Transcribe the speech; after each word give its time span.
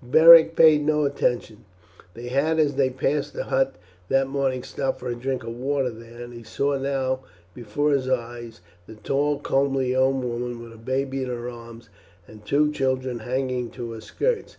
Beric 0.00 0.54
paid 0.54 0.84
no 0.84 1.04
attention. 1.04 1.64
They 2.14 2.28
had 2.28 2.60
as 2.60 2.76
they 2.76 2.88
passed 2.88 3.32
the 3.34 3.42
hut 3.42 3.74
that 4.08 4.28
morning 4.28 4.62
stopped 4.62 5.00
for 5.00 5.08
a 5.08 5.16
drink 5.16 5.42
of 5.42 5.56
water 5.56 5.90
there, 5.90 6.22
and 6.22 6.32
he 6.32 6.44
saw 6.44 6.78
now 6.78 7.24
before 7.52 7.90
his 7.90 8.08
eyes 8.08 8.60
the 8.86 8.94
tall 8.94 9.40
comely 9.40 9.90
young 9.90 10.20
woman 10.22 10.62
with 10.62 10.72
a 10.72 10.76
baby 10.78 11.24
in 11.24 11.28
her 11.28 11.50
arms 11.50 11.88
and 12.28 12.44
two 12.46 12.70
children 12.70 13.18
hanging 13.18 13.70
to 13.70 13.90
her 13.90 14.00
skirts. 14.00 14.56